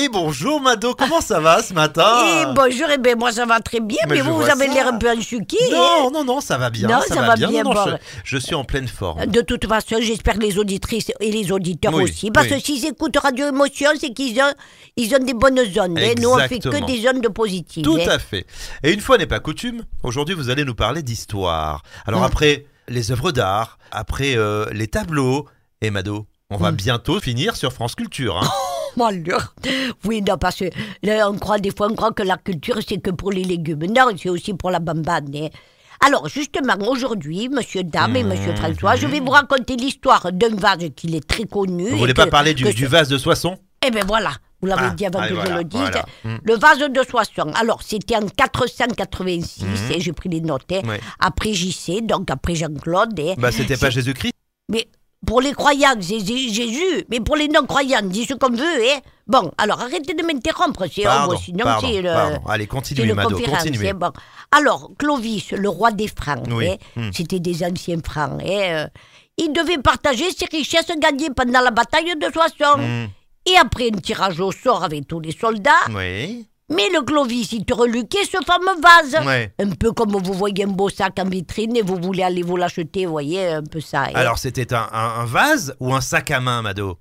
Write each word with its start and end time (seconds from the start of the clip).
Et 0.00 0.08
bonjour 0.08 0.60
Mado, 0.60 0.94
comment 0.94 1.20
ça 1.20 1.40
va 1.40 1.60
ce 1.60 1.74
matin 1.74 2.06
Et 2.24 2.44
bonjour, 2.54 2.88
et 2.88 2.98
ben 2.98 3.18
moi 3.18 3.32
ça 3.32 3.44
va 3.46 3.58
très 3.58 3.80
bien, 3.80 3.98
Mais 4.08 4.20
vous, 4.20 4.34
vous 4.36 4.48
avez 4.48 4.68
l'air 4.68 4.86
un 4.86 4.96
peu 4.96 5.10
enchuqué. 5.10 5.56
Non, 5.72 6.10
non, 6.12 6.22
non, 6.24 6.40
ça 6.40 6.56
va 6.56 6.70
bien. 6.70 6.86
Non, 6.88 7.00
ça, 7.00 7.14
ça 7.14 7.20
va, 7.22 7.26
va 7.28 7.34
bien. 7.34 7.48
bien, 7.48 7.62
Non, 7.64 7.74
non, 7.74 7.84
bon. 7.84 7.90
je, 8.24 8.36
je 8.36 8.38
suis 8.38 8.54
en 8.54 8.62
pleine 8.64 8.86
forme. 8.86 9.26
De 9.26 9.40
toute 9.40 9.66
façon, 9.66 9.96
j'espère 10.00 10.34
que 10.34 10.40
les 10.44 10.56
auditrices 10.58 11.10
et 11.18 11.32
les 11.32 11.50
auditeurs 11.50 11.92
Oui, 11.94 12.04
aussi. 12.04 12.30
Parce 12.30 12.46
oui. 12.48 12.60
que 12.60 12.64
s'ils 12.64 12.86
écoutent 12.86 13.16
Radio 13.16 13.48
Émotion, 13.48 13.90
c'est 13.98 14.12
qu'ils 14.12 14.38
ont, 14.40 14.52
ils 14.96 15.12
ont 15.16 15.24
des 15.24 15.34
bonnes 15.34 15.58
ondes. 15.58 15.98
hein. 15.98 16.14
Nous, 16.20 16.28
on 16.30 16.38
fait 16.38 16.60
que 16.60 16.86
des 16.86 17.08
ondes 17.08 17.28
positives. 17.34 17.82
Tout 17.82 17.98
hein. 18.00 18.08
à 18.08 18.18
fait. 18.20 18.46
Et 18.84 18.92
une 18.92 19.00
fois 19.00 19.18
n'est 19.18 19.26
pas 19.26 19.40
coutume, 19.40 19.82
aujourd'hui 20.04 20.34
vous 20.36 20.48
allez 20.50 20.64
nous 20.64 20.74
parler 20.76 21.02
d'histoire. 21.02 21.82
Alors 22.06 22.20
Mm. 22.20 22.24
après 22.24 22.66
les 22.88 23.10
œuvres 23.10 23.32
d'art, 23.32 23.78
après 23.90 24.36
euh, 24.36 24.66
les 24.72 24.86
tableaux, 24.86 25.46
et 25.80 25.90
Mado, 25.90 26.26
on 26.50 26.56
va 26.56 26.70
Mm. 26.70 26.76
bientôt 26.76 27.20
finir 27.20 27.56
sur 27.56 27.72
France 27.72 27.94
Culture. 27.96 28.36
hein. 28.40 28.48
Oui, 30.04 30.22
non, 30.22 30.36
parce 30.38 30.56
que 30.56 30.64
là, 31.02 31.30
on 31.30 31.38
croit 31.38 31.58
des 31.58 31.70
fois, 31.76 31.88
on 31.90 31.94
croit 31.94 32.12
que 32.12 32.22
la 32.22 32.36
culture, 32.36 32.78
c'est 32.86 32.98
que 32.98 33.10
pour 33.10 33.30
les 33.32 33.44
légumes. 33.44 33.86
Non, 33.86 34.08
c'est 34.20 34.28
aussi 34.28 34.54
pour 34.54 34.70
la 34.70 34.78
bambane. 34.80 35.30
hein. 35.34 35.48
Alors, 36.06 36.28
justement, 36.28 36.76
aujourd'hui, 36.88 37.48
monsieur 37.48 37.82
Dame 37.82 38.14
et 38.16 38.22
monsieur 38.22 38.54
François, 38.54 38.94
je 38.94 39.06
vais 39.08 39.18
vous 39.20 39.30
raconter 39.30 39.74
l'histoire 39.76 40.30
d'un 40.32 40.54
vase 40.54 40.90
qu'il 40.94 41.14
est 41.16 41.26
très 41.26 41.44
connu. 41.44 41.90
Vous 41.90 41.98
voulez 41.98 42.12
que- 42.12 42.22
pas 42.22 42.26
parler 42.28 42.54
du, 42.54 42.64
vase 42.86 43.08
de 43.08 43.18
Soissons? 43.18 43.56
Eh 43.84 43.90
bien 43.90 44.02
voilà, 44.06 44.30
vous 44.60 44.68
l'avez 44.68 44.82
Ah, 44.86 44.90
dit 44.90 45.06
avant 45.06 45.26
que 45.26 45.32
voilà, 45.34 45.50
je 45.50 45.56
le 45.58 45.64
dise. 45.64 45.80
voilà. 45.80 46.04
Mm. 46.24 46.36
Le 46.44 46.54
vase 46.54 46.78
de 46.78 47.02
Soissons. 47.08 47.52
Alors, 47.56 47.82
c'était 47.82 48.14
en 48.16 48.26
486, 48.28 49.64
et 49.92 50.00
j'ai 50.00 50.12
pris 50.12 50.28
les 50.28 50.40
notes, 50.40 50.70
hein, 50.72 50.80
Mm. 50.84 50.88
Ouais. 50.88 51.00
après 51.20 51.52
JC, 51.52 52.00
donc 52.02 52.30
après 52.30 52.54
Jean-Claude. 52.54 53.18
hein. 53.18 53.34
Bah 53.38 53.50
c'était 53.52 53.76
pas 53.76 53.90
Jésus-Christ? 53.90 54.32
Mais 54.70 54.86
pour 55.26 55.40
les 55.40 55.52
croyants, 55.52 55.94
c'est 56.00 56.20
Jé- 56.20 56.52
Jésus, 56.52 57.04
mais 57.10 57.20
pour 57.20 57.36
les 57.36 57.48
non-croyants, 57.48 58.02
dis 58.02 58.24
ce 58.24 58.34
qu'on 58.34 58.50
veut. 58.50 58.62
Hein. 58.62 58.98
Bon, 59.26 59.50
alors 59.58 59.80
arrêtez 59.80 60.14
de 60.14 60.22
m'interrompre, 60.22 60.84
c'est 60.90 61.02
Pardon, 61.02 61.36
sinon 61.36 61.64
pardon, 61.64 61.86
c'est 61.88 62.00
le... 62.02 62.08
pardon. 62.12 62.40
Allez, 62.48 62.66
continuez 62.66 63.12
Mado, 63.12 63.38
continuez. 63.38 63.90
hein, 63.90 63.94
bon. 63.94 64.10
Alors, 64.52 64.90
Clovis, 64.98 65.50
le 65.52 65.68
roi 65.68 65.90
des 65.90 66.08
Francs, 66.08 66.44
Oui, 66.50 66.68
hein, 66.70 66.76
hmm. 66.96 67.10
c'était 67.12 67.40
des 67.40 67.62
anciens 67.64 67.98
Francs. 68.02 68.40
hein, 68.42 68.46
euh, 68.48 68.86
il 69.36 69.52
devait 69.52 69.78
partager 69.78 70.30
ses 70.30 70.46
richesses 70.46 70.90
gagnées 70.98 71.30
pendant 71.30 71.60
la 71.60 71.70
bataille 71.70 72.14
de 72.16 72.26
Soissons. 72.32 72.78
Hmm, 72.78 73.06
Et 73.46 73.56
après 73.56 73.88
un 73.94 73.98
tirage 73.98 74.40
au 74.40 74.50
sort 74.52 74.82
avec 74.84 75.06
tous 75.06 75.20
les 75.20 75.32
soldats, 75.32 75.70
Oui. 75.94 76.46
Mais 76.70 76.88
le 76.92 77.02
Clovis, 77.02 77.52
il 77.52 77.64
te 77.64 77.74
reluquait 77.74 78.24
ce 78.24 78.38
fameux 78.44 78.80
vase. 78.82 79.26
Ouais. 79.26 79.52
Un 79.58 79.70
peu 79.70 79.92
comme 79.92 80.10
vous 80.10 80.32
voyez 80.34 80.64
un 80.64 80.68
beau 80.68 80.88
sac 80.88 81.18
en 81.18 81.24
vitrine 81.28 81.76
et 81.76 81.82
vous 81.82 81.96
voulez 82.00 82.22
aller 82.22 82.42
vous 82.42 82.56
l'acheter, 82.56 83.06
vous 83.06 83.12
voyez, 83.12 83.46
un 83.48 83.62
peu 83.64 83.80
ça. 83.80 84.02
hein. 84.04 84.12
Alors 84.14 84.38
c'était 84.38 84.72
un, 84.74 84.88
un- 84.92 85.20
un 85.20 85.24
vase 85.24 85.74
ou 85.80 85.94
un 85.94 86.00
sac 86.00 86.30
à 86.30 86.40
main, 86.40 86.62
Mado? 86.62 86.98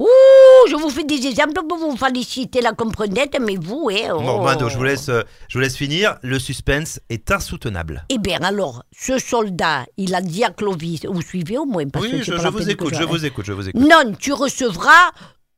Ouh, 0.00 0.06
je 0.68 0.74
vous 0.74 0.90
fais 0.90 1.04
des 1.04 1.24
exemples 1.28 1.62
pour 1.68 1.78
vous 1.78 1.96
féliciter 1.96 2.60
la 2.60 2.72
comprenette, 2.72 3.36
mais 3.40 3.54
vous, 3.54 3.88
hein. 3.92 4.08
Bon, 4.10 4.38
oh. 4.40 4.42
Mado, 4.42 4.68
je 4.68 4.76
vous 4.76 4.82
laisse, 4.82 5.08
euh, 5.08 5.22
je 5.48 5.56
vous 5.56 5.62
laisse 5.62 5.76
finir. 5.76 6.16
Le 6.22 6.40
suspense 6.40 6.98
est 7.10 7.30
insoutenable. 7.30 8.04
Eh 8.08 8.18
bien, 8.18 8.40
alors, 8.42 8.82
ce 8.90 9.18
soldat, 9.18 9.84
il 9.96 10.12
a 10.16 10.20
dit 10.20 10.42
à 10.42 10.50
Clovis, 10.50 11.06
vous 11.08 11.22
suivez 11.22 11.58
au 11.58 11.64
moins 11.64 11.88
parce 11.88 12.06
que 12.06 12.10
Oui, 12.10 12.22
c'est 12.26 12.32
je, 12.36 12.48
vous 12.48 12.58
que 12.58 12.70
écoute, 12.70 12.92
je 12.92 13.04
vous 13.04 13.24
écoute, 13.24 13.44
je 13.46 13.52
vous 13.52 13.68
écoute. 13.68 13.80
Non, 13.80 14.12
tu 14.18 14.32
recevras 14.32 15.12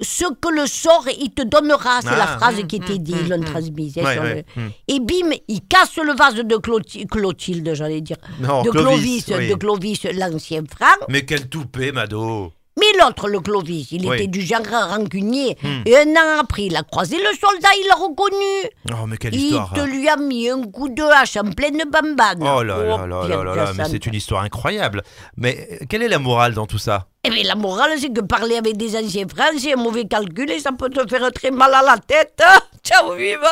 ce 0.00 0.24
que 0.40 0.48
le 0.48 0.66
sort 0.66 1.06
il 1.20 1.30
te 1.30 1.42
donnera. 1.42 2.00
C'est 2.02 2.08
Ah, 2.10 2.16
la 2.18 2.26
phrase 2.26 2.58
hum, 2.60 2.66
qui 2.66 2.76
était 2.76 2.92
hum, 2.92 2.98
dit, 2.98 3.14
l'ont 3.28 3.36
hum. 3.38 3.44
transmise. 3.44 3.96
Ouais, 3.96 4.12
sur 4.14 4.22
ouais, 4.22 4.44
le- 4.56 4.62
hum. 4.62 4.70
Et 4.88 5.00
bim, 5.00 5.30
il 5.48 5.60
casse 5.68 5.96
le 5.96 6.14
vase 6.14 6.36
de 6.36 6.56
Cloti- 6.56 7.06
Clotilde, 7.06 7.74
j'allais 7.74 8.00
dire. 8.00 8.16
Non, 8.40 8.62
de 8.62 8.70
Clovis, 8.70 9.24
Clovis, 9.24 9.38
oui. 9.38 9.48
de 9.48 9.54
Clovis, 9.54 10.02
l'ancien 10.14 10.62
franc. 10.68 10.86
Mais 11.08 11.24
quel 11.24 11.48
toupet, 11.48 11.92
Mado 11.92 12.52
Mais 12.78 12.98
l'autre, 13.00 13.28
le 13.28 13.40
Clovis, 13.40 13.88
il 13.92 14.06
Oui. 14.06 14.16
était 14.16 14.26
du 14.26 14.40
genre 14.42 14.60
rancunier. 14.70 15.56
Hum. 15.64 15.82
Et 15.86 15.96
un 15.96 16.10
an 16.12 16.40
après, 16.40 16.64
il 16.64 16.76
a 16.76 16.82
croisé 16.82 17.16
le 17.16 17.36
soldat, 17.36 17.68
il 17.80 17.86
l'a 17.88 17.94
reconnu. 17.96 18.70
Oh, 18.92 19.06
mais 19.06 19.16
quelle 19.16 19.34
Il 19.34 19.44
histoire 19.46 19.72
te 19.72 19.80
hein. 19.80 19.86
lui 19.86 20.08
a 20.08 20.16
mis 20.16 20.48
un 20.48 20.62
coup 20.62 20.88
de 20.88 21.02
hache 21.02 21.36
en 21.36 21.50
pleine 21.50 21.82
bambane. 21.90 22.38
Oh 22.42 22.62
là 22.62 22.76
là 22.78 23.06
là 23.06 23.26
là 23.28 23.44
là 23.44 23.54
là, 23.54 23.72
mais 23.76 23.84
c'est 23.90 24.06
une 24.06 24.14
histoire 24.14 24.42
incroyable. 24.42 25.02
Mais 25.36 25.68
euh, 25.72 25.84
quelle 25.88 26.02
est 26.02 26.08
la 26.08 26.18
morale 26.18 26.54
dans 26.54 26.66
tout 26.66 26.78
ça? 26.78 27.06
Eh 27.24 27.30
bien, 27.30 27.42
la 27.44 27.56
morale, 27.56 27.92
c'est 27.98 28.12
que 28.12 28.20
parler 28.20 28.56
avec 28.56 28.76
des 28.76 28.96
anciens 28.96 29.26
frères, 29.28 29.50
c'est 29.58 29.72
un 29.72 29.76
mauvais 29.76 30.04
calcul 30.06 30.50
et 30.50 30.60
ça 30.60 30.70
peut 30.72 30.88
te 30.88 31.06
faire 31.08 31.30
très 31.32 31.50
mal 31.50 31.74
à 31.74 31.82
la 31.82 31.98
tête. 31.98 32.40
Ciao, 32.84 33.14
viva 33.14 33.50